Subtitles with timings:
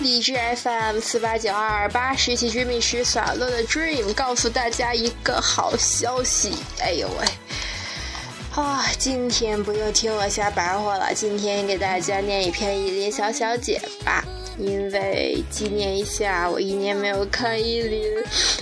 [0.00, 8.62] 荔枝 FM 四八九二八十期追觅时耍乐的 Dream 告诉大家一个好消息，哎呦喂！
[8.62, 14.24] 啊，今天不用听我瞎白话了，今天给大家念一篇依林小小姐吧，
[14.56, 18.04] 因为纪念一下我一年没有看依林，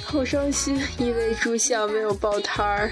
[0.04, 2.90] 好伤心，因为住校没有报摊儿，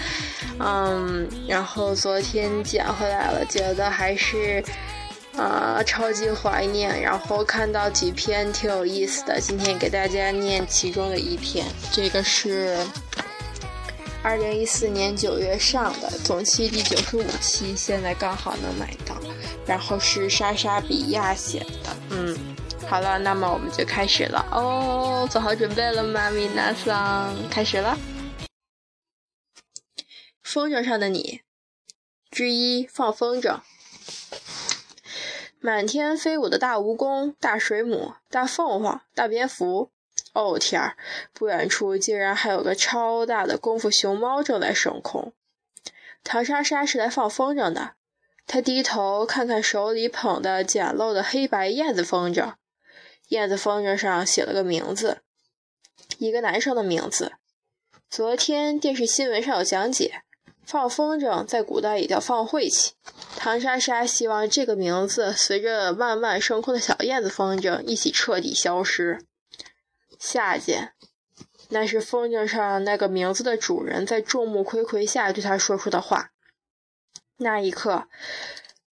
[0.60, 4.62] 嗯，然后昨天捡回来了，觉得还是。
[5.38, 7.00] 啊，超级怀念！
[7.00, 11.64] 然后看到几篇挺有意思的，今天给大家念其中的一篇。
[11.92, 12.76] 这个是
[14.22, 19.16] 二零一四年九月上的，总期第九十五期，现在刚好能买到。
[19.64, 22.36] 然后是莎莎比亚写的，嗯，
[22.88, 27.32] 好了，那么我们就开始了哦，做好准备了吗，米娜桑？
[27.48, 27.96] 开始了。
[30.42, 31.42] 风筝上的你
[32.30, 33.60] 之一，放风筝。
[35.60, 39.90] 满天飞舞的大蜈蚣、大水母、大凤凰、大蝙蝠，
[40.32, 40.96] 哦天儿！
[41.32, 45.32] 不远处竟然还有个超大的功夫熊猫正在升空。
[46.22, 47.94] 唐莎莎是来放风筝的，
[48.46, 52.54] 她低头看看手里捧的简陋的黑白燕子风筝，
[53.28, 55.22] 燕子风筝上写了个名字，
[56.18, 57.32] 一个男生的名字。
[58.08, 60.22] 昨天电视新闻上有讲解。
[60.68, 62.92] 放风筝在古代也叫放晦气。
[63.38, 69.24] 唐莎莎希望这个名字随着慢慢升空的小燕子风筝一起彻底消失。
[70.18, 70.92] 下贱，
[71.70, 76.32] 那是风筝上那个名字的主人在众目睽睽下对他说出的话。
[77.38, 78.04] 那一刻，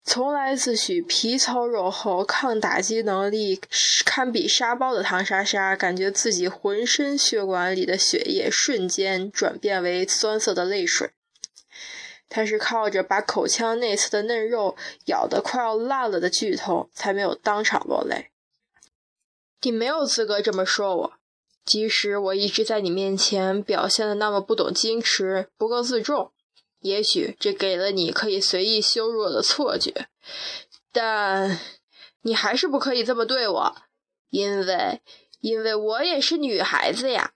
[0.02, 3.60] 从来自诩皮糙肉厚、抗打击能力
[4.06, 11.10] 堪比沙包的唐莎莎，感觉自己浑身血管里的血液瞬间转变为酸涩的泪水。
[12.28, 18.30] 他是靠着把口腔内侧的嫩肉咬得快要烂了的剧痛，才没有当场落泪。
[19.62, 21.12] 你没有资格这么说我，
[21.64, 26.32] 即使我一直在你面前表现的那么不懂矜持、不够自重，
[26.80, 30.08] 也许这给了你可以随意羞辱我的错觉，
[30.92, 31.58] 但
[32.22, 33.76] 你还是不可以这么对我，
[34.30, 35.00] 因为，
[35.40, 37.32] 因为我也是女孩子呀。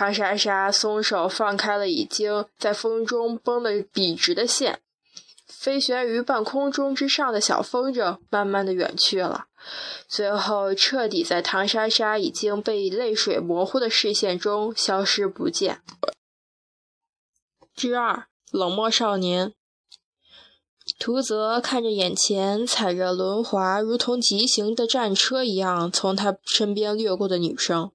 [0.00, 4.80] 唐莎莎松手放开了已经在风中绷得笔直的线，
[5.46, 9.48] 飞旋于半空中之上的小风筝慢慢的远去了，
[10.08, 15.82] 最后彻底在唐莎莎已经被泪水模糊的视线中消失不见。
[17.76, 19.52] 之二，冷漠少年。
[20.98, 27.92] 图泽看着眼前踩着轮滑如同疾行的战车一样从他身边掠过的女生。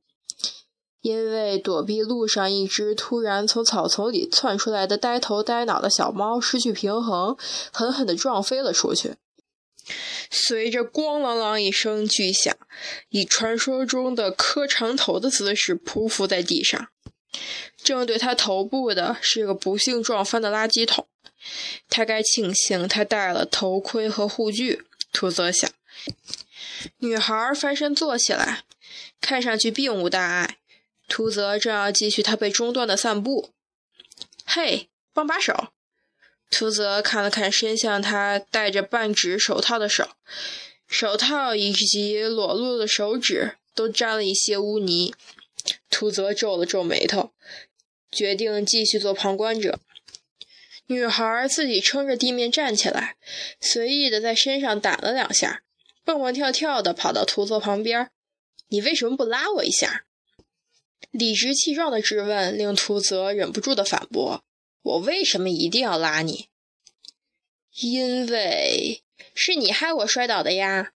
[1.05, 7.38] 因为躲避路上一只突然从草丛里窜出来的呆头呆脑的小猫失去平衡，
[7.71, 9.13] 狠狠地撞飞了出去。
[10.31, 12.57] 随着“咣啷啷”一声巨响，
[13.09, 16.88] 以传说中的磕长头的姿势匍匐在地上。
[17.83, 21.05] 正对他头部的是个不幸撞翻的垃圾桶。
[21.87, 24.81] 他该庆幸他戴了头盔和护具，
[25.13, 25.69] 图泽想。
[26.97, 28.63] 女孩翻身坐起来，
[29.22, 30.57] 看上去并无大碍。
[31.07, 33.51] 图泽正要继续他被中断的散步，
[34.45, 35.69] 嘿，帮把手！
[36.49, 40.09] 图泽看了看伸向他戴着半指手套的手，
[40.88, 45.13] 手套以及裸露的手指都沾了一些污泥。
[45.89, 47.31] 图泽皱了皱眉头，
[48.11, 49.79] 决定继续做旁观者。
[50.87, 53.17] 女孩自己撑着地面站起来，
[53.59, 55.63] 随意的在身上掸了两下，
[56.03, 58.11] 蹦蹦跳跳的跑到图泽旁边
[58.69, 60.05] ：“你为什么不拉我一下？”
[61.11, 64.44] 理直气壮的质问令图泽忍不住的反驳
[64.83, 66.50] ：“我为什么一定要拉你？
[67.79, 69.03] 因为
[69.34, 70.94] 是你害我摔倒的呀！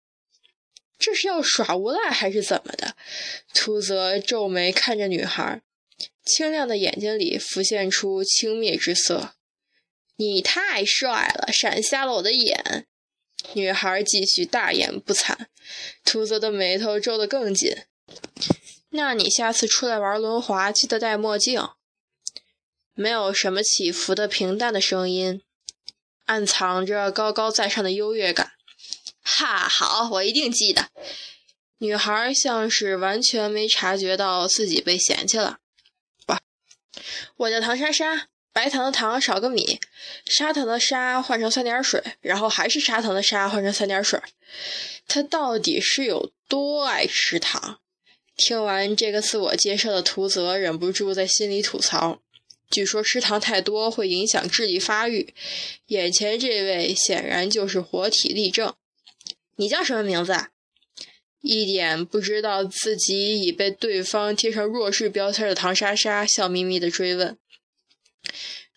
[0.97, 2.95] 这是要耍无赖还是怎么的？”
[3.53, 5.61] 图泽皱眉看着女孩，
[6.25, 9.35] 清亮的眼睛里浮现出轻蔑之色
[10.17, 12.85] ：“你太帅了，闪瞎了我的眼。”
[13.53, 15.47] 女孩继续大言不惭，
[16.03, 17.73] 图泽的眉头皱得更紧。
[18.89, 21.69] 那你下次出来玩轮滑，记得戴墨镜。
[22.93, 25.41] 没有什么起伏的平淡的声音，
[26.25, 28.53] 暗藏着高高在上的优越感。
[29.21, 30.89] 哈，好，我一定记得。
[31.77, 35.59] 女孩像是完全没察觉到自己被嫌弃了。
[37.37, 39.79] 我叫唐莎莎，白糖的糖少个米，
[40.25, 44.19] 砂糖的砂换成三点水，然后还是砂糖的砂换成三点水。
[45.07, 47.79] 她到底是有多爱吃糖？
[48.39, 52.21] 听完这个自我介绍的图泽忍不住在心里吐槽
[52.71, 55.33] ：“据说吃糖太多会影响智力发育，
[55.87, 58.73] 眼前这位显然就是活体例证。”
[59.57, 60.33] 你叫什么名字？
[61.41, 67.37] 一点不知道自己已被对方贴上弱势标签的唐莎莎笑眯眯的追问。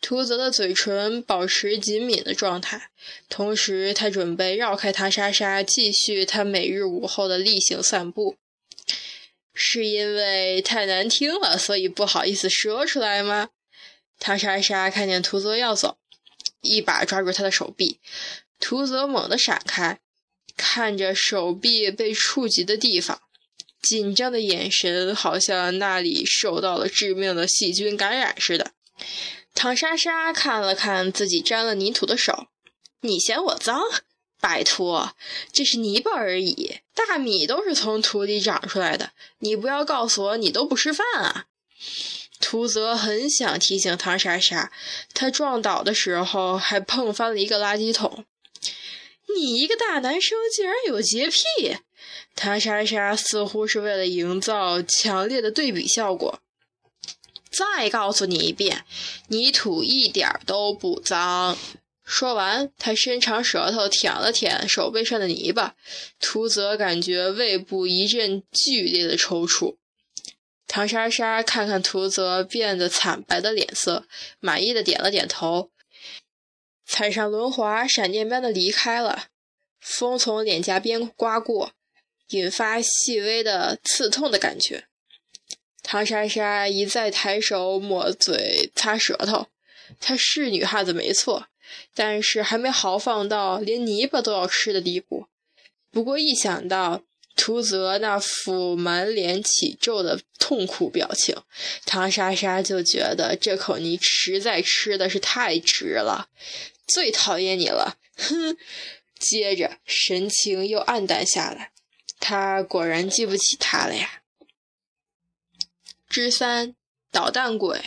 [0.00, 2.90] 图泽的嘴唇保持紧抿的状态，
[3.28, 8.34] 同时他准备绕开唐莎莎，继续他每日午后的例行散步。
[9.54, 13.50] 是因为太难听了，所以不好意思说出来吗？
[14.18, 15.98] 唐莎莎看见图泽要走，
[16.60, 18.00] 一把抓住他的手臂，
[18.60, 20.00] 图泽猛地闪开，
[20.56, 23.20] 看着手臂被触及的地方，
[23.82, 28.72] 紧张的眼神好像那里受到了致命的细菌感染似的。
[29.54, 32.46] 唐莎莎看了看自己沾了泥土的手，
[33.00, 33.82] 你嫌我脏？
[34.42, 35.14] 拜托，
[35.52, 39.12] 这是泥巴而已，大米都是从土里长出来的。
[39.38, 41.46] 你不要告诉我你都不吃饭啊！
[42.40, 44.72] 图泽很想提醒唐莎莎，
[45.14, 48.24] 他撞倒的时候还碰翻了一个垃圾桶。
[49.36, 51.78] 你一个大男生竟然有洁癖！
[52.34, 56.40] 唐莎莎似乎是为了营造强烈的对比效果。
[57.48, 58.84] 再告诉你一遍，
[59.28, 61.56] 泥土一点都不脏。
[62.04, 65.76] 说完，他伸长舌头舔了舔手背上的泥巴。
[66.18, 69.76] 图泽感觉胃部一阵剧烈的抽搐。
[70.66, 74.06] 唐莎莎看看图泽变得惨白的脸色，
[74.40, 75.70] 满意的点了点头，
[76.86, 79.26] 踩上轮滑，闪电般的离开了。
[79.80, 81.72] 风从脸颊边刮过，
[82.28, 84.86] 引发细微的刺痛的感觉。
[85.82, 89.48] 唐莎莎一再抬手抹嘴、擦舌头。
[90.00, 91.48] 她是女汉子没错，
[91.94, 95.26] 但是还没豪放到连泥巴都要吃的地步。
[95.90, 97.02] 不过一想到
[97.36, 101.36] 图泽那副满脸起皱的痛苦表情，
[101.84, 106.28] 唐莎莎就觉得这口泥实在吃的是太值了。
[106.86, 108.56] 最讨厌你了，哼！
[109.18, 111.72] 接着神情又暗淡下来。
[112.18, 114.22] 他果然记不起他了呀。
[116.08, 116.74] 之三
[117.10, 117.80] 捣蛋鬼，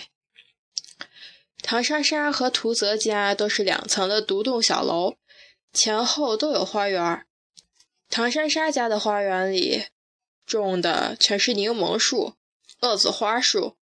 [1.67, 5.15] 唐莎莎和图泽家都是两层的独栋小楼，
[5.73, 7.25] 前后都有花园。
[8.07, 9.85] 唐莎莎家的花园里
[10.45, 12.35] 种的全是柠檬树、
[12.81, 13.75] 恶子花树，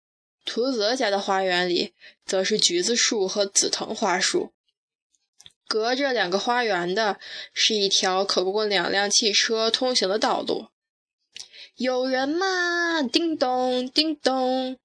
[0.46, 1.94] 图泽家的花园里
[2.26, 4.54] 则是橘子树和紫藤花树。
[5.68, 7.20] 隔着两个花园的
[7.54, 10.68] 是一条可供两辆汽车通行的道路。
[11.76, 13.04] 有人吗？
[13.04, 14.78] 叮咚，叮咚。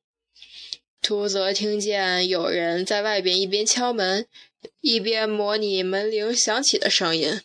[1.01, 4.27] 图泽听见有人在外边一边敲门，
[4.81, 7.41] 一边模拟门铃响起的声音。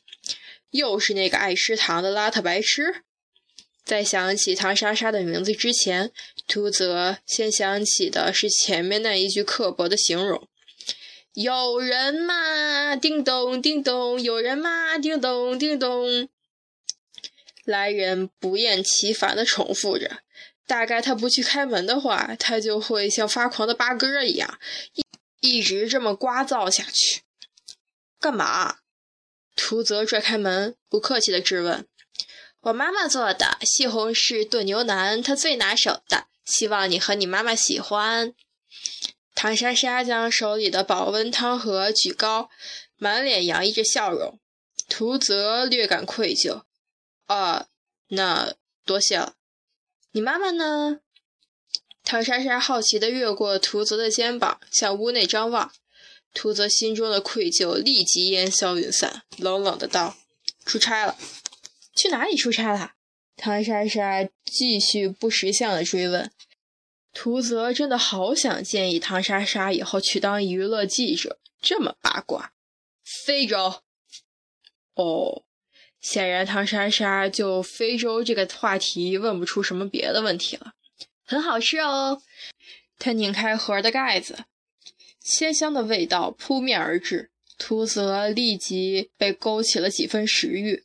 [0.71, 3.03] 又是那个爱吃糖的邋遢白痴。
[3.85, 6.11] 在想起唐莎莎的名字之前，
[6.47, 10.47] 图泽先想起的是前面那一句刻薄的形容
[11.35, 12.95] ：“有人吗？
[12.95, 14.21] 叮咚，叮咚。
[14.21, 14.97] 有人吗？
[14.97, 16.27] 叮咚，叮咚。”
[17.65, 20.19] 来人不厌其烦地重复着，
[20.73, 24.57] 大概他不去开门的话，他就会像发狂的八哥一样，
[24.95, 25.05] 一
[25.39, 27.21] 一直这么聒噪下去。
[28.19, 28.77] 干嘛？
[29.55, 31.87] 图泽拽开门，不客气地质问
[32.61, 38.33] ：“我妈妈做的西红柿炖牛腩，她最拿手的，希望你和你妈妈喜欢。”
[39.35, 42.49] 唐莎莎将手里的保温汤盒举高，
[42.97, 44.39] 满脸洋溢着笑容。
[44.89, 46.63] 图泽略感愧疚。
[47.27, 47.67] 啊，
[48.07, 49.35] 那多谢了。
[50.15, 50.99] 你妈妈呢？
[52.03, 55.71] 唐莎莎好奇地越过图泽的肩膀，向屋内张望。
[56.35, 60.15] 图泽心中的愧疚立即烟消云散，冷冷的道
[60.65, 61.17] ：“出差了。
[61.95, 62.93] ”“去哪里出差了？”
[63.35, 66.31] 唐莎莎继续不识相的追问。
[67.11, 72.53] 图泽真的好想建议唐莎莎以后去当娱乐记者，这么八卦。
[73.25, 73.81] 非洲。
[74.93, 75.43] 哦。
[76.03, 80.73] 显然，唐莎莎就非洲这个话题问不出什么别的问题了。
[81.25, 82.21] 很好吃哦。
[82.99, 84.43] 他拧开盒的盖子，
[85.21, 90.83] 鲜香的味道扑面而至，图泽立即被勾起了几分食欲。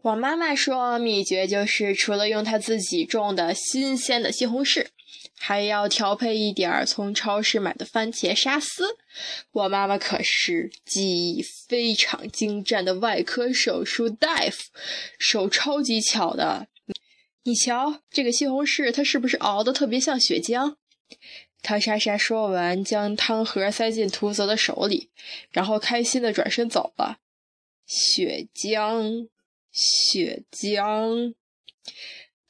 [0.00, 4.86] 我妈妈说，秘诀就是除了用她自己种的新鲜的西红柿。
[5.42, 8.98] 还要调配一点儿从超市买的番茄沙司。
[9.52, 14.58] 我妈妈可是技艺非常精湛的外科手术大夫，
[15.18, 16.68] 手超级巧的。
[17.44, 20.76] 你瞧，这个西红柿它是不是熬的特别像血浆？
[21.62, 25.08] 唐莎莎说完，将汤盒塞进图泽的手里，
[25.50, 27.18] 然后开心的转身走了。
[27.86, 29.28] 血浆，
[29.72, 31.34] 血浆。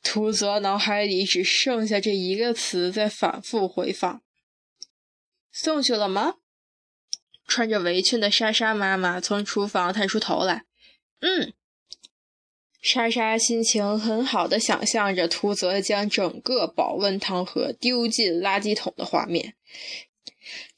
[0.02, 4.22] 图泽脑海里只剩下这一个词在反复回放。
[5.52, 6.36] 送去了吗？
[7.46, 10.64] 穿着围裙的莎莎妈妈从厨房探出头来。
[11.20, 11.52] 嗯。
[12.80, 19.54] 莎莎心情很好的想象着图泽将整个保温汤盒丢进垃圾桶的画面。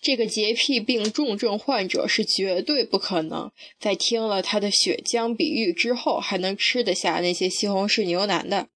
[0.01, 8.69] 这个洁癖病重症患者是绝对不可能在听了他的血浆比喻之后还能吃得下那些西红柿牛腩的。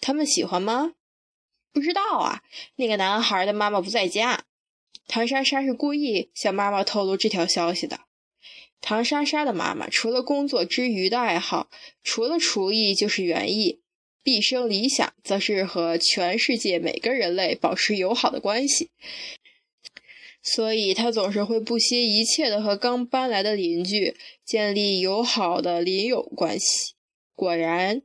[0.00, 0.94] 他们喜欢吗？
[1.72, 2.42] 不知道啊。
[2.76, 4.44] 那个男孩的妈妈不在家。
[5.06, 8.00] 唐莎莎是故意向妈妈透露这条消息的。
[8.80, 11.68] 唐莎莎的妈妈除了工作之余的爱好，
[12.02, 13.80] 除了厨艺就是园艺，
[14.22, 18.90] 毕生理想则是和全世界每个人类保持友好的关系。
[20.42, 26.94] 所以，他总是会不惜一切的和刚搬来的邻居建立友好的邻友关系。
[27.34, 28.00] 果然，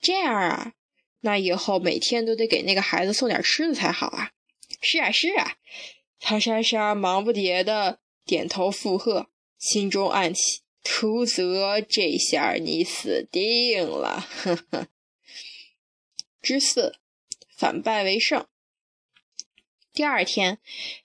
[0.00, 0.72] 这样啊，
[1.22, 4.30] 那以后每天都得给那个孩子送点吃的才好啊！
[4.80, 5.56] 是啊，是啊，
[6.20, 14.28] 唐莎莎忙不迭的点头附和，心中暗喜：图泽，这下你死定了！
[14.42, 14.88] 呵呵。
[16.40, 16.96] 之四，
[17.56, 18.46] 反败为胜。
[19.92, 20.58] 第二天。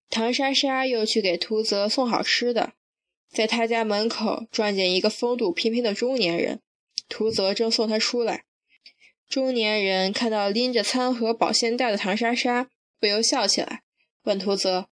[0.09, 2.71] 唐莎莎又去给图泽送好吃的，
[3.29, 6.61] 在他家门口撞见一个风度翩翩的中年人，
[7.09, 8.45] 图泽正送他出来。
[9.29, 12.69] 中年人看到拎着餐盒、保鲜袋的唐莎莎，
[12.99, 13.83] 不由笑起来，
[14.23, 14.87] 问图泽：“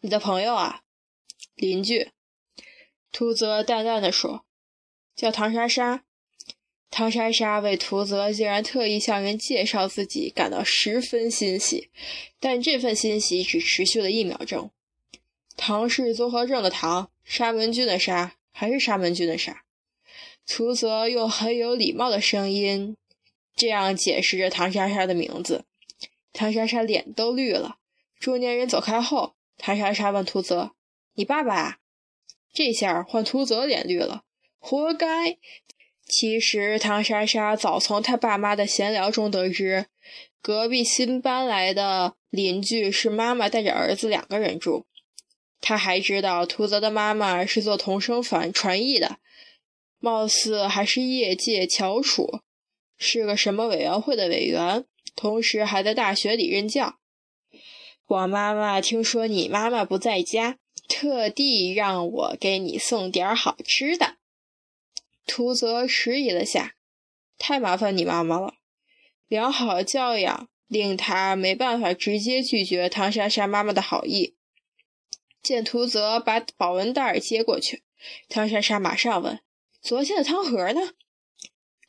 [0.00, 0.82] 你的朋友啊？”
[1.56, 2.10] 邻居。
[3.10, 4.44] 图泽淡淡的说
[5.16, 6.04] ：“叫唐莎莎。”
[6.90, 11.90] 唐莎莎为图泽竟然特意向人介绍自己感到十分欣喜，
[12.38, 14.70] 但这份欣喜只持续了一秒钟。
[15.56, 19.64] 唐氏综合症的唐，沙门菌的沙，还是沙门菌的沙。
[20.46, 22.96] 图泽用很有礼貌的声音
[23.54, 25.64] 这样解释着唐莎莎的名字。
[26.32, 27.76] 唐莎莎脸都绿了。
[28.18, 30.72] 中年人走开后，唐莎莎问图泽
[31.14, 31.78] ：“你爸爸？”
[32.54, 34.24] 这下换图泽脸绿了，
[34.58, 35.38] 活该。
[36.06, 39.86] 其实，唐莎莎早从她爸妈的闲聊中得知，
[40.42, 44.86] 隔壁新搬来的邻居是妈妈带着儿子两个人住。
[45.60, 49.18] 她还知道，图泽的妈妈是做同声传传译的，
[49.98, 52.40] 貌似还是业界翘楚，
[53.02, 57.00] 是个什么委员会的委员，同时还在大学里任教。
[58.06, 64.16] 我妈妈听说你妈妈不在家，特地让我给你送点好吃的。
[65.26, 66.74] 图泽迟疑了下，
[67.38, 68.54] 太麻烦你妈妈了。
[69.26, 74.36] 良好教养令他没办法直接拒绝唐莎莎妈妈的好意。
[75.42, 77.82] 见图泽把保温袋接过去，
[78.28, 79.40] 唐莎莎马上问
[79.82, 80.92] ：“昨天的汤盒呢？”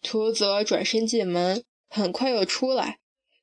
[0.03, 2.99] 图泽转身进门，很快又出来，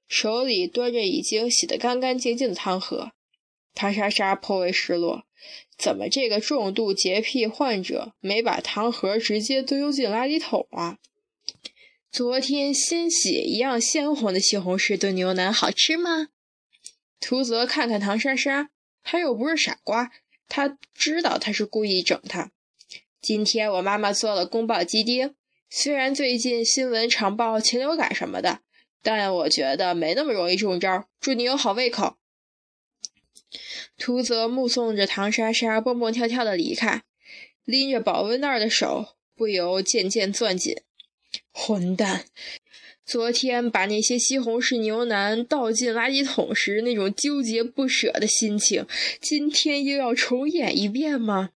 [0.06, 3.12] 手里端着已经洗得干干净净的汤盒。
[3.74, 5.24] 唐莎莎颇为失落。
[5.78, 10.98] 怎么这个重度洁癖患者没把汤盒直接丢进垃圾桶啊？
[12.12, 16.28] 昨天鲜血一样鲜红的西红柿炖牛腩好吃吗？
[17.18, 18.68] 图泽看看唐莎莎，
[19.02, 20.10] 他又不是傻瓜，
[20.48, 22.52] 他知道他是故意整他。
[23.22, 25.34] 今天我妈妈做了宫保鸡丁，
[25.72, 28.58] 虽然最近新闻常报禽流感什么的，
[29.02, 31.08] 但我觉得没那么容易中招。
[31.20, 32.16] 祝你有好胃口。
[33.96, 37.02] 图泽目送着唐莎莎蹦蹦跳跳的离开，
[37.64, 40.76] 拎着保温袋的手不由渐渐攥紧。
[41.52, 42.24] 混蛋！
[43.06, 48.86] 昨天把那些西红柿牛腩倒进垃圾桶时那种纠结不舍的心情，
[49.20, 51.50] 今天又要重演一遍吗？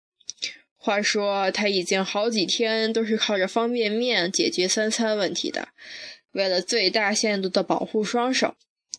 [0.85, 5.69] 话说他已经好几天都是靠着方便面解决三餐问题的，
[6.33, 8.55] 为了最大限度的保护双手。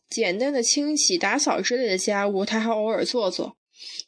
[0.10, 3.56] 简单的清洗、打扫之类的家务，他还偶尔做做，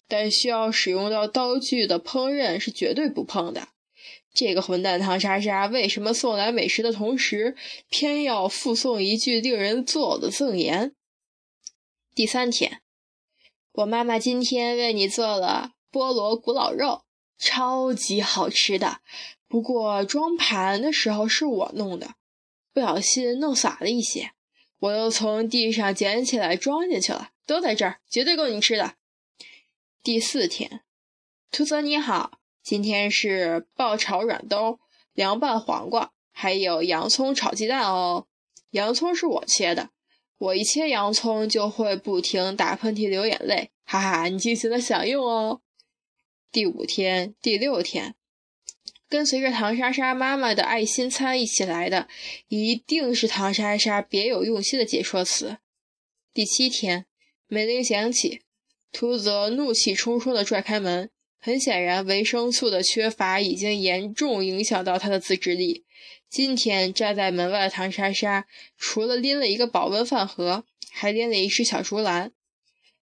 [0.07, 3.67] 但需要使用到刀具的烹饪是绝对不碰的。
[4.33, 7.55] 这个混蛋唐莎莎为什么送来美食的同时，
[7.91, 10.93] 偏要附送一句令人作呕的赠言？
[12.15, 12.81] 第三天，
[13.73, 17.03] 我妈妈今天为你做了菠萝古老肉，
[17.37, 19.01] 超级好吃的。
[19.47, 22.15] 不过装盘的时候是我弄的，
[22.73, 24.31] 不小心弄洒了一些。
[24.79, 28.95] 我又从地上捡起来装进去了，都在这儿，绝对够你吃的。
[30.03, 30.81] 第四天，
[31.49, 34.79] 图泽你好，今天是爆炒软兜、
[35.13, 38.27] 凉拌黄瓜，还有洋葱炒鸡蛋哦。
[38.71, 39.89] 洋葱是我切的，
[40.37, 45.61] 我一切洋葱就会不停打喷嚏、流眼泪，哈哈，你尽情的享用哦。
[46.57, 48.15] 第五天、第六天。
[49.07, 52.07] 跟随着唐莎莎妈妈的爱心餐一起来的，
[52.47, 55.59] 一定是唐莎莎别有用心的解说词。
[56.33, 57.05] 第七天，
[57.45, 58.41] 门铃响起，
[58.91, 65.85] 图泽怒气冲冲地拽开门，很显然，维生素的缺乏已经严重影响到他的自制力。
[66.27, 68.47] 今天站在门外的唐莎莎，
[68.79, 72.31] 除了拎了一个保温饭盒，还拎了一只小竹篮，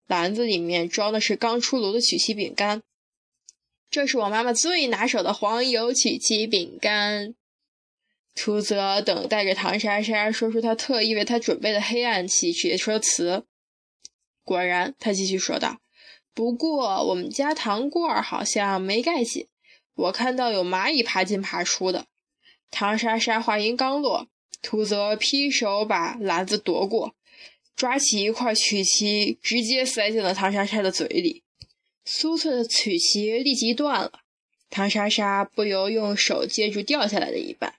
[0.09, 2.83] 篮子里面装的是刚出炉的曲奇饼干。
[3.95, 7.37] 这是我妈妈最拿手的黄油曲奇饼干。
[8.35, 13.45] 图泽等待着唐莎莎说出她特意为她准备的黑暗喜剧说辞。
[14.43, 15.79] 果然，他继续说道
[16.35, 19.47] ：“不过我们家糖罐好像没盖紧，
[19.95, 22.07] 我看到有蚂蚁爬进爬出的。”
[22.73, 24.27] 唐莎莎话音刚落，
[24.61, 27.15] 图泽劈手把篮子夺过，
[27.77, 31.44] 抓起一块曲奇，直接塞进了唐莎莎的嘴里。
[32.07, 34.21] 酥脆的曲奇立即断了，
[34.71, 37.75] 唐莎莎不由用手接住掉下来的一半，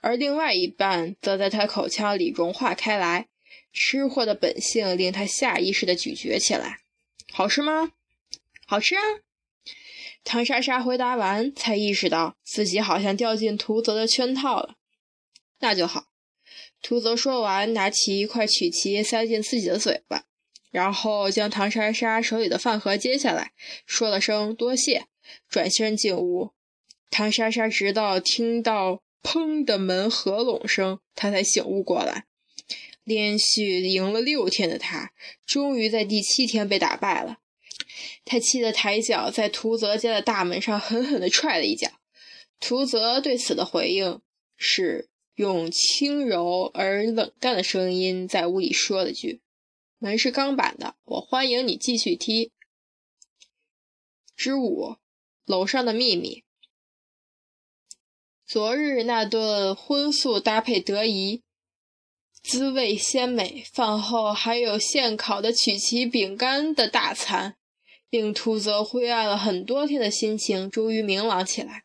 [0.00, 3.28] 而另外一半则在她口腔里融化开来。
[3.74, 6.80] 吃货的本性令她下意识地咀嚼起来。
[7.32, 7.92] 好吃吗？
[8.66, 9.00] 好吃啊！
[10.24, 14.76] 唐莎莎回答完，才意识到自己好像掉进图泽的圈套了。
[15.60, 16.08] 那就好。
[16.82, 20.26] 图泽说完，拿起一块曲奇塞进自己的嘴巴，
[20.72, 23.52] 然后将唐莎莎手里的饭盒接下来，
[23.86, 25.04] 说了声多谢，
[25.48, 26.50] 转身进屋。
[27.10, 32.24] 唐莎莎直到听到“砰”的门合拢声，她才醒悟过来。
[33.04, 35.12] 连续赢了六天的她，
[35.44, 37.38] 终于在第七天被打败了。
[38.24, 41.90] 他气得抬脚在图泽家的大门上狠狠地踹了一脚。
[42.60, 44.20] 图泽对此的回应
[44.56, 49.40] 是用轻柔而冷淡的声音在屋里说了句
[50.02, 52.50] ：“门是钢板的，我欢迎你继续踢。”
[54.34, 54.96] 之五，
[55.44, 56.42] 楼上的秘密。
[58.44, 61.44] 昨日那顿荤素搭配得宜，
[62.42, 67.54] 滋味鲜美，饭后还有现烤的曲奇饼干的大餐。
[68.10, 71.84] 令秃泽灰暗了很多天的心情终于明朗起来。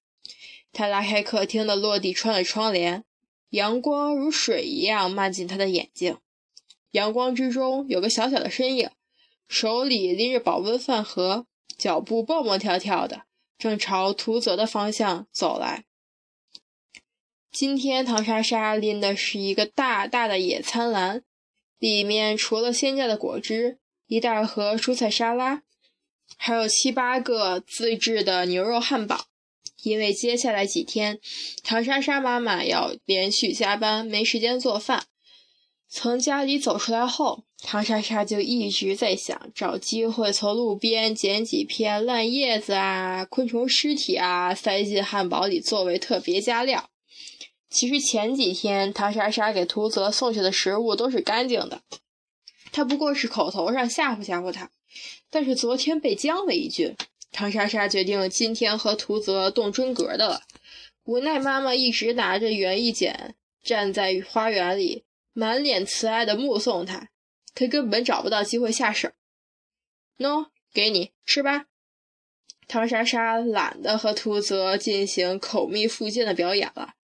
[0.73, 3.05] 他拉开客厅的落地窗的窗帘，
[3.51, 6.17] 阳光如水一样漫进他的眼睛。
[6.91, 8.89] 阳光之中有个小小的身影，
[9.47, 11.45] 手里拎着保温饭盒，
[11.77, 13.23] 脚步蹦蹦跳跳的，
[13.57, 15.85] 正朝图泽的方向走来。
[17.51, 21.23] 今天唐莎莎拎的是一个大大的野餐篮，
[21.79, 25.63] 里面除了鲜榨的果汁，一大盒蔬菜沙拉。
[26.35, 29.27] 还有七八个自制的牛肉汉堡，
[29.81, 31.19] 因为接下来几天
[31.63, 35.05] 唐莎莎妈妈要连续加班，没时间做饭。
[35.89, 46.89] 从家里走出来后，唐莎莎就一直在想找机会从路边捡几片烂叶子啊、昆虫尸体啊，塞进汉堡里作为特别加料。
[47.69, 51.81] 其实前几天唐莎莎给图泽送去的食物都是干净的，
[52.71, 54.69] 他不过是口头上吓唬吓唬他。
[55.29, 56.95] 但是昨天被将了一军，
[57.31, 60.41] 唐莎莎决定今天和图泽动真格的了。
[61.05, 65.03] 无奈妈妈一直拿着园艺剪站在花园里，
[65.37, 67.09] 满脸慈爱的目送他，
[67.53, 69.11] 他根本找不到机会下手。
[70.17, 71.67] 喏，给你吃吧。
[72.67, 76.95] 唐莎莎懒得和图泽进行口蜜腹剑的表演了。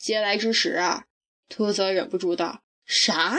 [0.00, 1.06] 嗟来之时啊，
[1.48, 3.38] 图泽忍不住道：“啥？”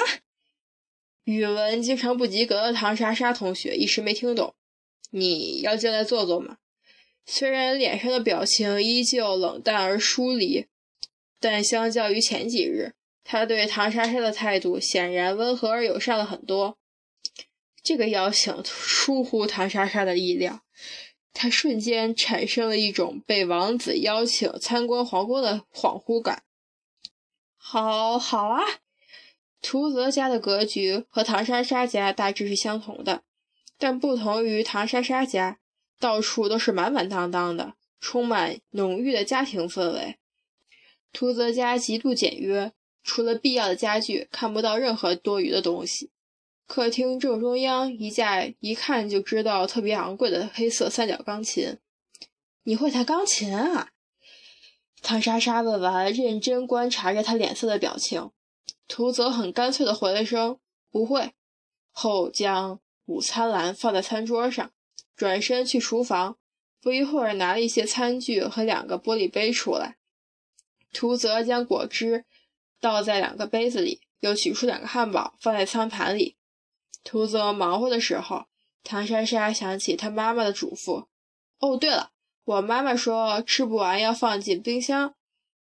[1.26, 4.56] 语文经常不及格的唐莎莎同学一时没听懂，
[5.10, 6.60] 你要进来坐坐吗？
[7.26, 10.68] 虽然脸上的表情依旧冷淡而疏离，
[11.38, 12.94] 但相较于前几日，
[13.30, 16.78] 他对唐莎莎的态度显然温和而友善了很多。
[17.84, 20.62] 这个邀请出乎唐莎莎的意料，
[21.34, 26.44] 她瞬间产生了一种被王子邀请参观皇宫的恍惚感。
[27.58, 28.64] 好好啊。
[29.62, 33.24] 图泽家的格局和唐莎莎家大致是相同的，
[33.78, 35.60] 但不同于唐莎莎家，
[36.00, 40.16] 到处都是满满当当的，充满浓郁的家庭氛围。
[41.12, 42.72] 图泽家极度简约，
[43.08, 46.12] 除了必要的家具，看不到任何多余的东西。
[46.68, 51.78] 客厅正中央一架一看就知道特别昂贵的黑色三角钢琴。
[52.64, 53.92] 你会弹钢琴啊？
[55.02, 58.32] 唐莎莎问完，认真观察着他脸色的表情。
[58.90, 60.60] 图泽很干脆地回了声
[60.92, 61.32] “不会”，
[61.92, 64.70] 后将午餐篮放在餐桌上，
[65.16, 66.38] 转身去厨房。
[66.82, 69.96] 不一会儿，拿了一些餐具和两个玻璃杯出来。
[70.92, 72.26] 图泽将果汁
[72.80, 76.38] 倒在两个杯子里，又取出两个汉堡放在餐盘里。
[77.04, 78.46] 图泽忙活的时候，
[78.84, 81.08] 唐莎莎想起她妈妈的嘱咐
[81.60, 82.12] ：“哦，对了，
[82.44, 85.14] 我妈妈说吃不完要放进冰箱。”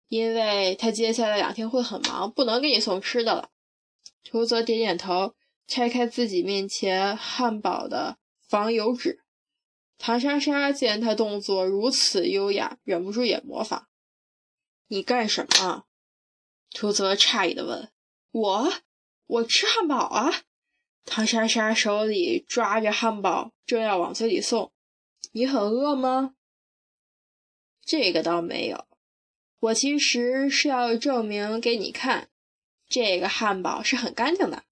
[0.08, 3.50] 因为他接下来两天会很忙，不能给你送吃的了。
[4.22, 5.34] 图泽点点头，
[5.66, 9.24] 拆开自己面前汉堡的防油纸，
[9.98, 13.88] 唐莎莎见他动作如此优雅，忍不住也模仿。
[14.86, 15.84] 你干什么？
[16.74, 17.88] 图泽诧异的问。
[18.32, 18.72] 我，
[19.26, 20.42] 我吃汉堡啊！
[21.06, 24.72] 唐莎莎手里抓着汉堡，正要往嘴里送。
[25.32, 26.34] 你很饿吗？
[27.86, 28.86] 这个倒没有，
[29.60, 32.28] 我其实是要证明给你看，
[32.88, 34.64] 这个汉堡是很干净的。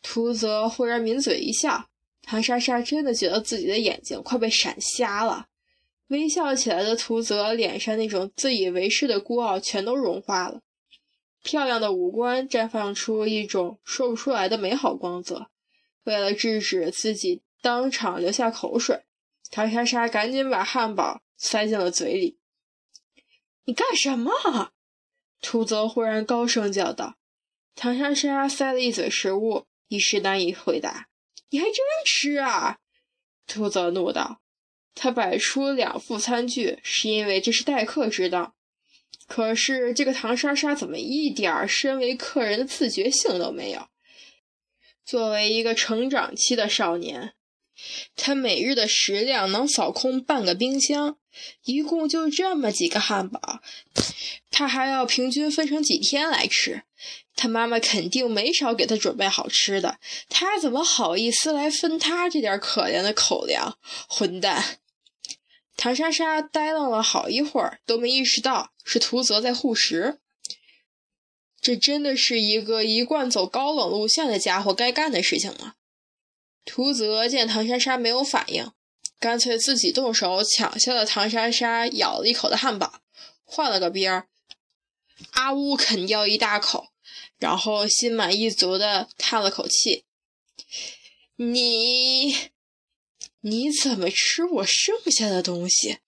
[0.00, 1.90] 图泽忽然抿嘴一笑，
[2.22, 5.48] 唐莎莎真的觉得自己的眼睛快被闪瞎了。
[6.08, 10.60] 微笑起来的图泽脸上那种自以为是的孤傲全都融化了，
[11.42, 15.48] 漂亮的五官绽放出一种说不出来的美好光泽。
[16.04, 19.04] 为了制止自己当场流下口水，
[19.50, 22.38] 唐莎莎赶紧把汉堡塞进了嘴里。
[23.66, 24.72] “你干什么？”
[25.42, 27.16] 图泽忽然高声叫道。
[27.74, 29.66] 唐莎莎塞了一嘴食物。
[29.88, 31.10] 一时难以回答。
[31.50, 31.74] 你还真
[32.06, 32.78] 吃啊！
[33.46, 34.40] 兔子怒道。
[34.94, 38.54] 他摆出两副餐具，是因为这是待客之道。
[39.34, 43.88] 可是这个唐莎莎怎么一点身为客人的自觉性都没有？
[45.06, 47.32] 作为一个成长期的少年，
[48.14, 51.16] 他每日的食量能扫空半个冰箱，
[51.64, 53.62] 一共就这么几个汉堡，
[54.50, 56.82] 他还要平均分成几天来吃。
[57.34, 63.78] 他妈妈肯定没少给他准备好吃的，他怎么好意思来分他这点可怜的口粮？
[64.06, 64.80] 混蛋！
[65.82, 70.20] 唐莎莎呆愣了好一会儿，都没意识到是图泽在护食。
[71.60, 75.74] 这真的是一个一贯走高冷路线的家伙该干的事情吗？
[76.64, 78.70] 图泽见唐莎莎没有反应，
[79.18, 83.00] 干脆自己动手抢下了唐莎莎咬了一口的汉堡，
[83.42, 84.28] 换了个边儿，
[85.32, 86.92] 阿呜啃掉一大口。
[87.38, 90.04] 然后心满意足的叹了口气
[91.34, 92.51] ：“你，
[93.42, 95.98] 你怎么吃我剩下的东西？”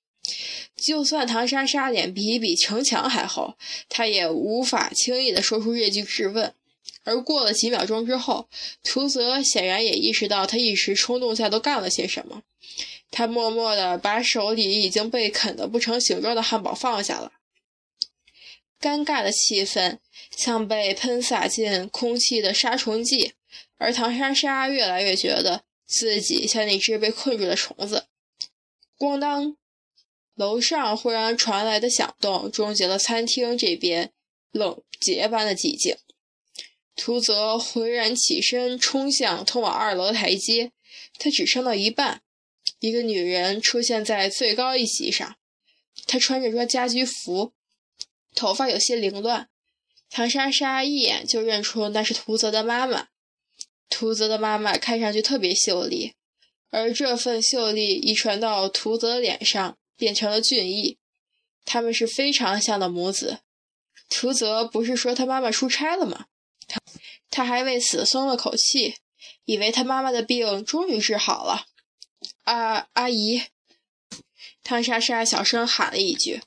[0.74, 3.56] 就算唐莎莎脸皮比城墙还厚，
[3.88, 6.54] 她也无法轻易的说出这句质问。
[7.04, 8.48] 而过了几秒钟之后，
[8.82, 12.42] 图泽显然也意识到他一时冲动下都干了些什么。
[13.10, 17.32] 他默默的把手里已经被啃得不成形状的汉堡放下了。
[18.80, 19.98] 尴尬的气氛
[20.34, 23.34] 像被喷洒进空气的杀虫剂，
[23.76, 25.62] 而唐莎莎越来越觉得
[25.96, 28.06] 自己像那只被困住的虫子。
[28.98, 29.56] 咣当！
[30.34, 34.12] 楼上忽然传来的响动终结了餐厅这边
[34.50, 35.96] 冷结般的寂静。
[36.96, 40.72] 图泽浑然起身，冲向通往二楼的台阶。
[41.18, 42.22] 他只上到一半，
[42.80, 45.36] 一个女人出现在最高一席上。
[46.06, 47.52] 她穿着装家居服。
[48.34, 49.48] 头发有些凌乱，
[50.10, 53.08] 唐莎莎一眼就认出那是图泽的妈妈。
[53.96, 56.14] 图泽的妈妈看上去特别秀丽，
[56.70, 60.98] 而这份秀丽遗传到图泽的脸上，变成了俊逸。
[61.64, 63.38] 他们是非常像的母子。
[64.10, 66.26] 图泽不是说他妈妈出差了吗？
[66.66, 66.80] 他
[67.30, 68.96] 他还为此松了口气，
[69.44, 71.66] 以为他妈妈的病终于治好了。
[72.42, 73.42] 阿阿姨，
[74.64, 76.40] 汤莎莎小声喊了一句。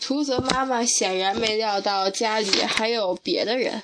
[0.00, 3.82] 图泽妈妈显然没料到家里还有别的人，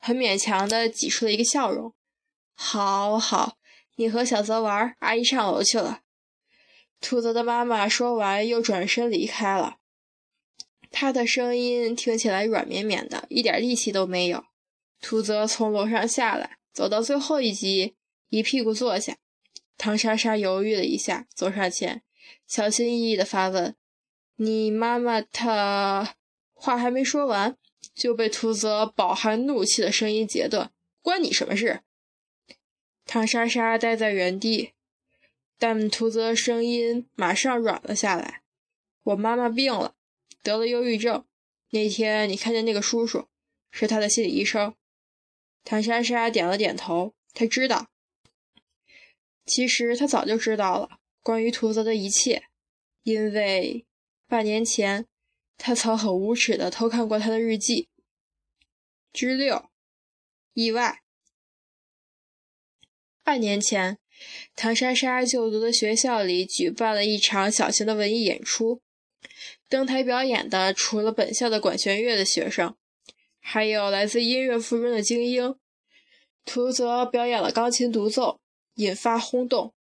[0.00, 1.94] 很勉强的挤出了一个笑容。
[2.60, 3.56] 好好，
[3.94, 6.00] 你和小泽玩，阿姨上楼去了。
[7.00, 9.76] 图泽的妈妈说完，又转身离开了。
[10.90, 14.44] 她的声音听起来软绵绵的，一点力气都没有。
[15.00, 17.94] 图泽从楼上下来，走到最后一级，
[18.28, 19.16] 一屁股坐下。
[19.76, 22.02] 唐莎莎犹豫了一下，走上前，
[22.48, 23.76] 小心翼翼的发问。
[24.34, 26.16] 你妈妈她
[26.52, 27.56] 话还没说完，
[27.94, 30.72] 就被图泽饱含怒气的声音截断。
[31.00, 31.82] 关你什么事？
[33.08, 34.74] 唐莎莎呆在原地，
[35.58, 38.42] 但图泽声音马上软了下来。
[39.02, 39.94] 我妈妈病了，
[40.42, 41.24] 得了忧郁症。
[41.70, 43.26] 那天你看见那个叔叔，
[43.70, 44.74] 是他的心理医生。
[45.64, 47.88] 唐莎莎点了点头，她知道。
[49.46, 52.44] 其实她早就知道了关于图泽的一切，
[53.02, 53.86] 因为。
[54.26, 55.06] 半年前，
[55.56, 57.88] 他曾很无耻地偷看过他的日记。
[59.10, 59.70] 之六，
[60.52, 61.00] 意外。
[63.28, 63.98] 半年前，
[64.56, 68.80] 唐莎莎就读的学校里举办了一场小型的文艺演出，
[69.68, 72.74] 登台表演的除了本校的管弦乐的学生，
[73.38, 75.54] 还有来自音乐附中的精英。
[76.46, 78.40] 图泽表演了钢琴独奏，
[78.76, 79.74] 引发轰动。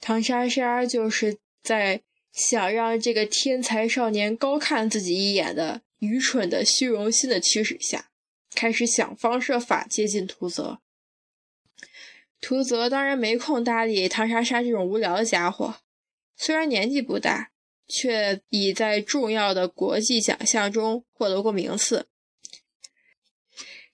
[0.00, 2.02] 唐莎莎就是在。
[2.32, 8.10] 想让这个天才少年高看自己一眼的愚蠢的虚荣心的驱使下，
[8.54, 10.80] 开始想方设法接近图泽。
[12.40, 15.76] 图泽当然没空搭理唐莎莎这种无聊的家伙，
[16.36, 17.50] 虽然年纪不大，
[17.88, 22.06] 却已在重要的国际奖项中获得过名次。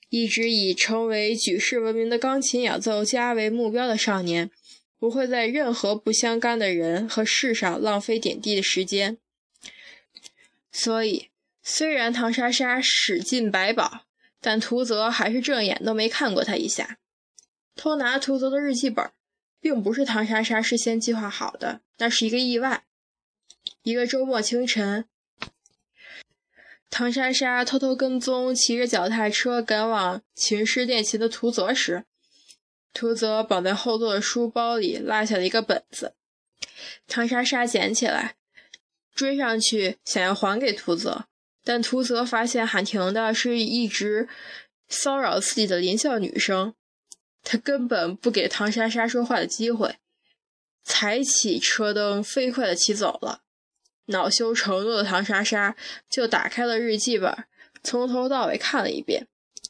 [0.09, 4.50] 一直以成为举世闻名的钢琴演奏家为目标的少年，
[4.98, 9.16] 不会在任何不相干的人和事上浪费点滴的时间。
[10.70, 11.31] 所以，
[11.62, 14.05] 虽然唐莎莎使尽百宝，
[14.40, 16.98] 但图泽还是正眼都没看过他一下。
[17.75, 19.11] 偷拿图泽的日记本，
[19.61, 22.85] 并不是唐莎莎事先计划好的，那是一个意外。
[23.83, 25.07] 一个周末清晨。
[26.91, 32.05] 唐莎莎偷偷跟踪，骑着脚踏车赶往琴师练琴的图泽时，
[32.93, 36.15] 图泽绑在后座的书包里落下了一个本子。
[37.09, 38.37] 唐莎莎捡起来，
[39.15, 41.25] 追上去想要还给图泽，
[41.65, 44.29] 但图泽发现喊停的是一直
[44.89, 46.75] 骚扰自己的邻校女生，
[47.42, 49.96] 他根本不给唐莎莎说话的机会，
[50.85, 53.42] 踩起车灯飞快地骑走了。
[54.07, 55.76] 恼羞成怒的唐莎莎
[56.09, 57.44] 就打开了日记本，
[57.83, 59.28] 从头到尾看了一遍。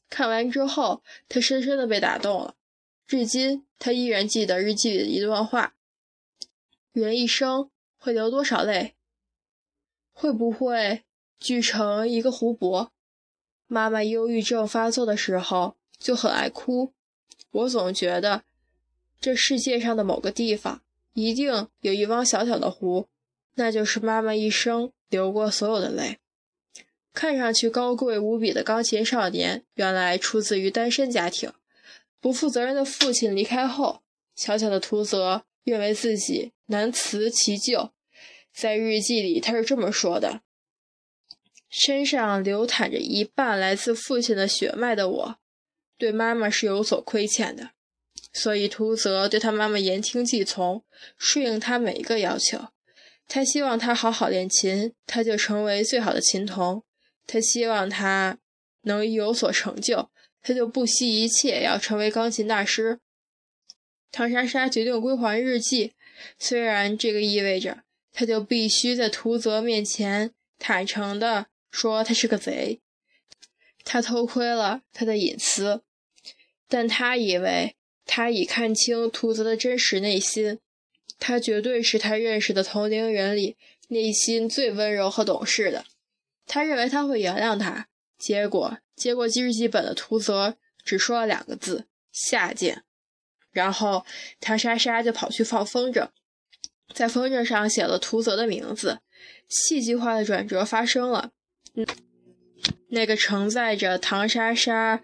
[0.09, 2.55] 看完之后，她深深的被打动了。
[3.07, 5.75] 至今，她依然记得日记里的一段话
[6.93, 8.95] ：“人一生会流多少泪？
[10.13, 11.03] 会不会
[11.39, 12.93] 聚成一个湖泊？”
[13.67, 16.93] 妈妈忧郁症发作的时候就很爱哭。
[17.53, 18.43] 我总觉得，
[19.21, 20.83] 这世界上的某个地方
[21.15, 23.09] 一定有一汪小小的湖。
[23.55, 26.19] 那就是妈妈一生流过所有的泪。
[27.13, 31.53] 看上去高贵无比的钢琴少年，原来出自于单身家庭。
[32.19, 34.01] 不负责任的父亲离开后，
[34.35, 37.93] 小小的图泽认为自己难辞其咎。
[38.55, 40.41] 在日记里，他是这么说的
[41.69, 45.37] ：“身上流淌着一半来自父亲的血脉的我，
[46.03, 47.71] 对妈妈是有所亏欠的。
[48.33, 50.83] 所以，图泽对他妈妈言听计从，
[51.17, 52.71] 顺应他每一个要求。”
[53.29, 56.81] 他希望他好好练琴，他就成为最好的琴童；
[57.25, 58.39] 他希望他
[58.81, 60.11] 能有所成就，
[60.43, 62.99] 他就不惜一切要成为钢琴大师。
[64.11, 65.93] 唐莎莎决定归还日记，
[66.37, 72.81] 虽然这个意味着他就必须在图泽面前坦诚地说他是个贼，
[73.85, 75.83] 他偷窥了他的隐私，
[76.73, 80.59] 但他以为他已看清图泽的真实内心。
[81.19, 83.59] 他绝对是他认识的同龄人里
[83.89, 85.85] 内心最温柔和懂事的。
[86.47, 92.85] 他认为他会原谅他，结果接过记日记本的图泽只说了两个字：“下贱。”
[93.53, 94.07] 然后
[94.41, 96.09] 唐莎莎就跑去放风筝，
[96.95, 99.01] 在风筝上写了图泽的名字。
[99.47, 101.33] 戏剧化的转折发生了，
[102.89, 105.03] 那个承载着唐莎莎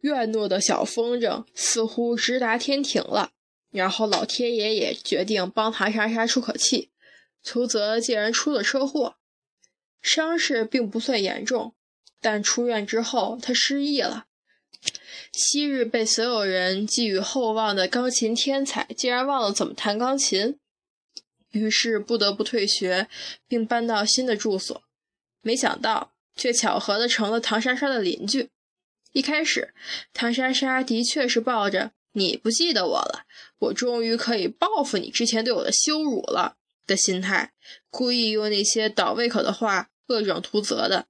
[0.00, 3.30] 怨怒的小风筝似乎直达天庭了。
[3.70, 6.90] 然后老天爷也决定帮唐莎莎出口气，
[7.42, 9.16] 邱泽竟然出了车祸，
[10.02, 11.74] 伤势并不算严重，
[12.20, 14.26] 但出院之后他失忆了。
[15.32, 20.58] 昔日被所有人寄予厚望的钢琴天才，竟然忘了怎么弹钢琴，
[21.52, 23.06] 于是不得不退学，
[23.46, 24.82] 并搬到新的住所。
[25.42, 28.48] 没想到，却巧合的成了唐莎莎的邻居。
[29.12, 29.74] 一开始，
[30.12, 31.92] 唐莎莎的确是抱着。
[32.12, 33.24] 你不记得我了，
[33.58, 37.52] 我终于可以报复你之前对我的羞辱了的心态，
[37.88, 41.06] 故意用那些倒胃口的话恶整图泽的。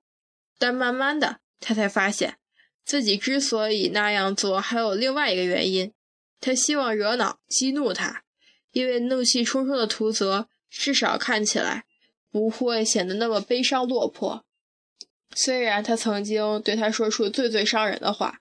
[0.59, 2.37] 但慢慢的，他才发现
[2.85, 5.93] 自己之所以那样做，还有另外一个原因。
[6.39, 8.25] 他希望惹恼、激怒他，
[8.73, 11.85] 因为怒气冲冲的图泽至少看起来
[12.31, 14.45] 不会显得那么悲伤落魄。
[15.37, 18.41] 虽然他曾经对他说出最最伤人的话。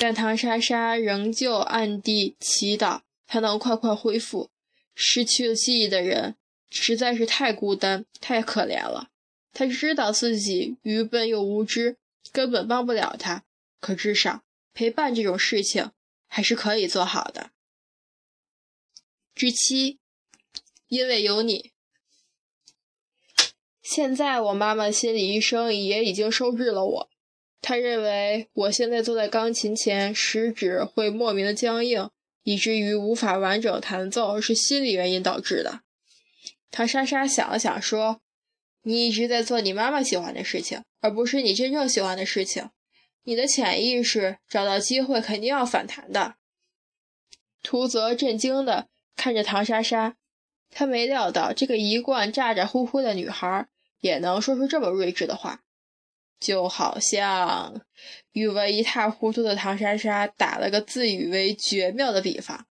[0.00, 4.50] 但唐莎莎仍旧暗地祈祷他能快快恢复。
[4.94, 6.36] 失去了记忆的人
[6.70, 9.10] 实在是太孤单、太可怜了。
[9.52, 11.96] 他知道自己愚笨又无知，
[12.30, 13.44] 根本帮不了他。
[13.80, 15.90] 可至少陪伴这种事情
[16.28, 17.50] 还是可以做好的。
[19.34, 19.98] 之七，
[20.86, 21.72] 因为有你。
[23.90, 27.08] 现在我妈妈心理医生也已经收治了我。
[27.62, 32.10] 他认为我现在坐在钢琴前，食指会莫名的僵硬，
[32.42, 35.80] 以至于无法完整弹奏，是心理原因导致的。
[36.70, 38.20] 唐莎莎想了想说
[38.84, 42.68] ：“你一直在做你妈妈喜欢的事情，而不是你真正喜欢的事情。
[43.22, 46.34] 你的潜意识找到机会肯定要反弹的。”
[47.64, 50.16] 图泽震惊的看着唐莎莎，
[50.70, 53.66] 他没料到这个一贯咋咋呼呼的女孩
[54.00, 55.62] 也能说出这么睿智的话。
[56.40, 57.84] 就好像
[58.30, 62.68] 语文一塌糊涂的唐莎莎打了个自以为绝妙的比方：“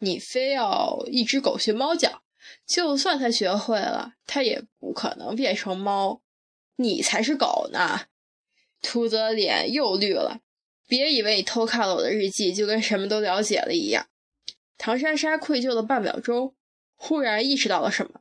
[0.00, 2.22] 你非要一只狗学猫叫，
[2.66, 6.20] 就算它学会了，它也不可能变成猫。
[6.76, 8.02] 你才是狗呢！
[8.82, 10.40] 秃子脸又绿了。
[10.86, 14.08] 别以为你偷看了我的日记，就跟什么都了解了一样。
[14.76, 16.54] 唐莎莎愧疚了半秒钟，
[16.94, 18.20] 忽然意识到了什么：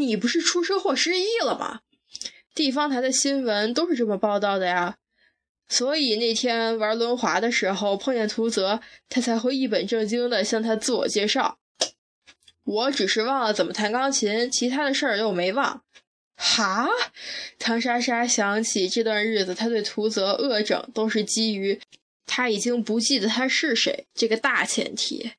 [0.00, 1.80] 你不是出车祸失忆了吗？
[2.54, 4.96] 地方台的新闻都是这么报道的呀。
[5.68, 11.58] 所以那天玩轮滑的时候碰见图泽，他才会一本正经地向他自我介绍。
[12.64, 15.84] 我只是忘了怎么弹钢琴，其他的事儿又没忘。
[16.34, 16.88] 哈，
[17.58, 21.80] 唐莎莎想起这段日子，他对图泽恶整都是基于
[22.26, 25.32] 他已经不记得他是谁这个大前提。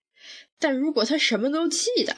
[0.60, 2.18] 但如果他什么都记得，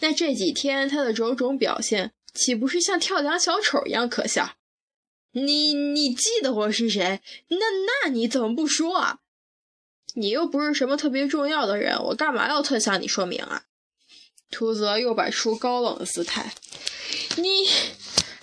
[0.00, 4.56] 那这几天他的种种表现岂不是像跳梁小丑一样可笑？
[5.32, 7.20] 你你记得我是谁？
[7.48, 7.56] 那
[8.04, 9.18] 那你怎么不说啊？
[10.14, 13.64] 你又不是什么特别重要的人，我干嘛要特向你说明啊？
[14.50, 16.52] 秃泽又摆出高冷的姿态。
[17.36, 17.68] 你，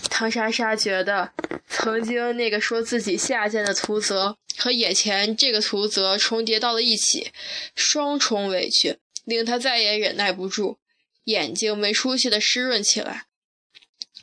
[0.10, 1.32] 唐莎莎觉得
[1.70, 7.32] 曾经那个说自己下贱的秃泽和眼前这个秃泽重叠到了一起，
[7.74, 10.78] 双重委屈令她再也忍耐不住，
[11.26, 13.26] 眼睛没出息的湿润起来。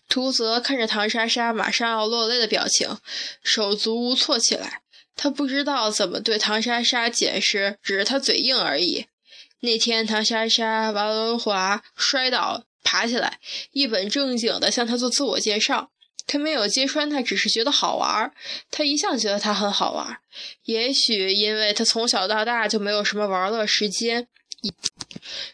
[0.09, 2.99] 秃泽看着唐莎莎马上要落泪的表情，
[3.43, 4.83] 手足无措起来。
[5.15, 9.07] 他不知道怎么对唐莎莎解释，只是他嘴硬而已。
[9.61, 13.39] 那天唐莎莎玩轮滑摔倒，爬起来，
[13.73, 15.91] 一本正经地向他做自我介绍。
[16.27, 18.33] 他没有揭穿他，只是觉得好玩。
[18.71, 20.19] 他一向觉得他很好玩，
[20.65, 24.29] 也许因为他从小到大就没有什么玩乐时间。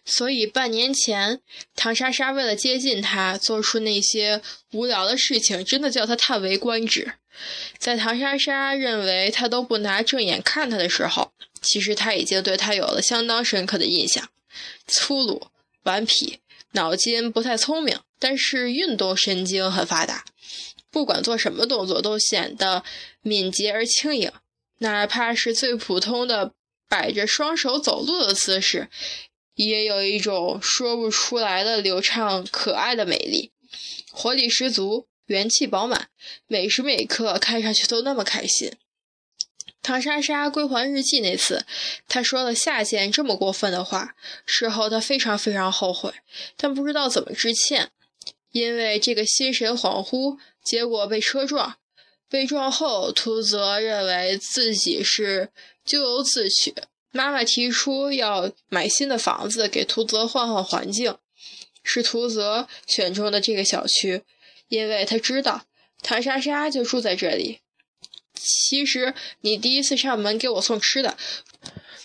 [0.05, 1.41] 所以半年前，
[1.77, 4.41] 唐莎莎为了接近他，做出那些
[4.73, 7.15] 无聊的事情，真的叫他叹为观止。
[7.79, 14.29] 在唐莎莎认为他都不拿正眼看他的时候，其实他已经对他有了相当深刻的印象：
[14.87, 15.49] 粗鲁、
[15.83, 16.39] 顽皮，
[16.73, 20.25] 脑筋不太聪明，但是运动神经很发达，
[20.91, 22.83] 不管做什么动作都显得
[23.21, 24.31] 敏捷而轻盈，
[24.79, 26.53] 哪怕是最普通的。
[26.95, 28.89] 摆着双手走路的姿势，
[29.57, 33.51] 也有一种说不出来的流畅可爱的美丽，
[34.13, 36.11] 活力十足，元气饱满，
[36.47, 38.71] 每时每刻看上去都那么开心。
[39.83, 41.67] 唐莎莎归还日记那次，
[42.07, 44.15] 她说了下贱这么过分的话，
[44.47, 46.15] 事后她非常非常后悔，
[46.57, 47.91] 但不知道怎么致歉，
[48.53, 51.77] 因为这个心神恍惚，结果被车撞。
[52.27, 55.51] 被撞后，图泽认为自己是
[55.85, 56.75] 咎由自取。
[57.11, 61.17] 妈妈提出要买新的房子给图泽换换环境，
[61.83, 64.23] 是图泽选中的这个小区，
[64.69, 65.65] 因为他知道
[66.03, 67.61] 唐莎莎就住在这里。
[68.35, 71.17] 其实你第一次上门给我送吃的，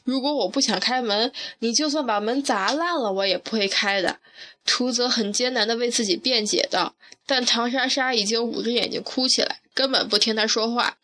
[0.03, 4.19] 如果我不想开门，你就算把门砸烂了，我也不会开的。
[4.63, 9.61] 图泽很艰难地为自己辩解道，但唐莎莎已经捂着眼睛哭起来。
[9.79, 10.97] 根本不听他说话，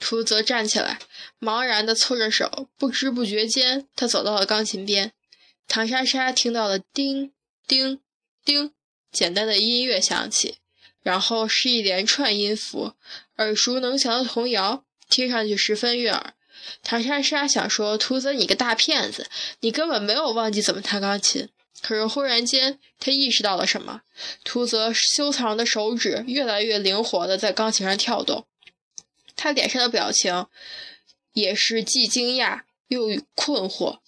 [0.00, 0.98] 秃泽站起来，
[1.38, 5.12] 茫然地凑着手，不知不觉间，他走到了钢琴边。
[5.68, 7.32] 唐莎莎听到了叮
[7.68, 8.00] 叮
[8.42, 8.72] 叮
[9.12, 10.56] 简单的音乐响起，
[11.02, 12.94] 然后是一连串音符，
[13.36, 16.32] 耳熟能详的童谣，听上去十分悦耳。
[16.82, 19.26] 唐莎莎想说：“秃泽，你个大骗子，
[19.60, 21.50] 你根本没有忘记怎么弹钢琴。”
[21.82, 24.02] 可是忽然间，他意识到了什么。
[24.42, 28.46] 秃泽修长的手指越来越灵活地在钢琴上跳动，
[29.36, 30.46] 他脸上的表情
[31.34, 33.98] 也是既惊讶又困惑。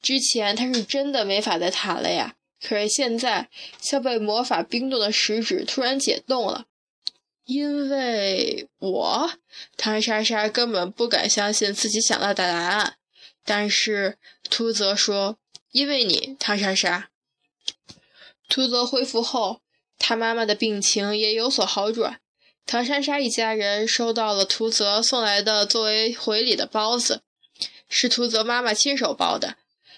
[0.00, 3.50] 之前他是真的没法再弹了呀，可是现在
[3.82, 6.64] 像被魔法冰冻的食指突然解冻了。
[7.44, 9.30] 因为我，
[9.76, 12.96] 唐莎莎根本不敢相信自己想到的答案。
[13.44, 14.16] 但是
[14.48, 15.36] 秃泽说。
[15.74, 17.10] 因为你，唐莎莎。
[18.48, 19.60] 秃泽恢复后，
[19.98, 22.20] 他妈妈的病情也有所好转。
[22.64, 27.22] 唐莎莎一家人收到了秃泽送来的作为回礼的包子，
[27.88, 29.56] 是秃泽妈妈亲手包的。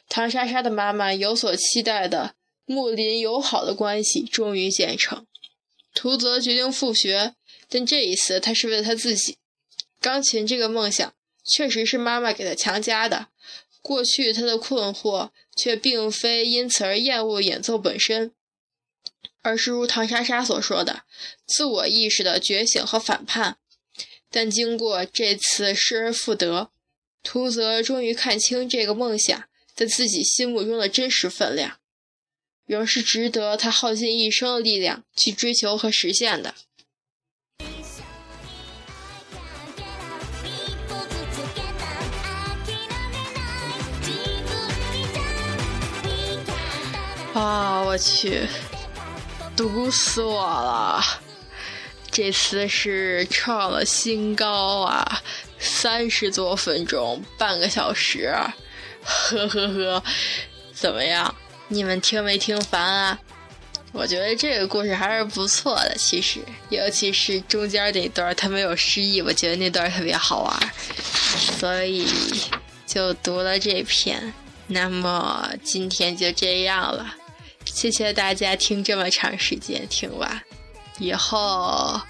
[0.09, 5.27] 唐莎莎的妈妈有所期待的睦邻友好的关系终于建成。
[5.93, 7.35] 秃泽决定复学，
[7.69, 9.37] 但这一次他是为了他自己。
[10.01, 11.13] 钢琴这个梦想
[11.45, 13.29] 确实是妈妈给他强加的。
[13.87, 15.31] 过去他的困惑。
[15.59, 18.33] 却并非因此而厌恶演奏本身，
[19.41, 21.05] 而是如唐莎莎所说的，
[21.47, 23.57] 自我意识的觉醒和反叛。
[24.31, 26.71] 但经过这次失而复得，
[27.23, 31.81] 秃泽终于看清这个梦想在自己心目中的真实分量，
[32.67, 36.55] 仍是值得他耗尽一生的力量去追求和实现的。
[47.37, 48.49] 啊，我去，
[49.55, 51.05] 毒死我了！
[52.11, 55.21] 这次是创了新高啊，
[55.59, 58.35] 三十多分钟，半个小时，
[59.05, 60.03] 呵呵呵，
[60.73, 61.35] 怎么样？
[61.69, 63.19] 你们听没听烦啊？
[63.93, 70.73] 我觉得这个故事还是不错的，其实，尤其是中间那段他没有失忆，我觉得那段特别好玩，
[71.59, 72.09] 所以
[72.87, 74.33] 就读了这篇。
[74.69, 77.15] 那么今天就这样了，
[77.77, 80.43] 谢谢大家听这么长时间听完。
[80.99, 82.01] 以后，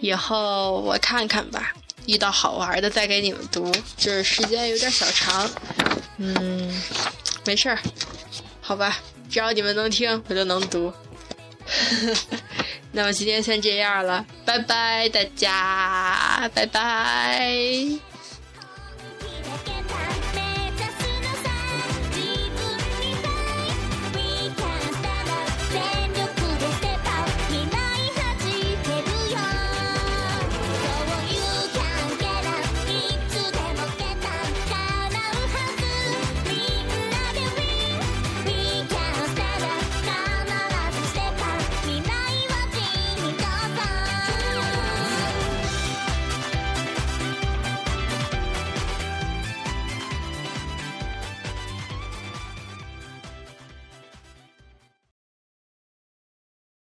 [0.00, 1.74] 以后我看看吧，
[2.06, 3.70] 遇到好玩的再给你们读。
[3.98, 5.46] 就是时间有点小长，
[6.16, 6.82] 嗯，
[7.44, 7.78] 没事儿，
[8.62, 10.90] 好吧，只要你们能听，我就能读。
[12.92, 17.98] 那么今天先这样了，拜拜，大家，拜拜。